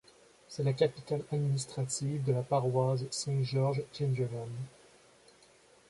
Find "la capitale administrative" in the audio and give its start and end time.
0.63-2.23